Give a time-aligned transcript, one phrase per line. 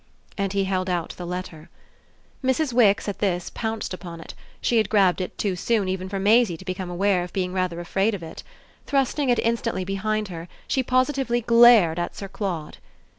[0.35, 1.69] And he held out the letter.
[2.43, 2.73] Mrs.
[2.73, 6.57] Wix, at this, pounced upon it; she had grabbed it too soon even for Maisie
[6.57, 8.41] to become aware of being rather afraid of it.
[8.87, 12.79] Thrusting it instantly behind her she positively glared at Sir Claude.